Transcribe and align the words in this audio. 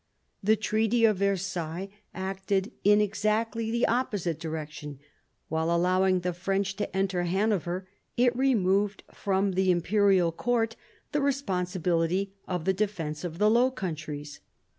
The 0.41 0.55
Treaty 0.55 1.05
of 1.05 1.17
Versailles 1.17 1.89
acted 2.11 2.71
in 2.83 3.01
exactly 3.01 3.69
the 3.69 3.85
opposite 3.85 4.39
direction; 4.39 4.97
while 5.47 5.69
allowing 5.69 6.21
the 6.21 6.33
French 6.33 6.75
to 6.77 6.97
enter 6.97 7.21
Hanover, 7.25 7.87
it 8.17 8.35
removed 8.35 9.03
from 9.13 9.51
the 9.51 9.69
Imperial 9.69 10.31
court 10.31 10.75
the 11.11 11.21
responsibility 11.21 12.33
of 12.47 12.65
the 12.65 12.73
defence 12.73 13.23
of 13.23 13.37
the 13.37 13.47
Low 13.51 13.69
Countries. 13.69 14.39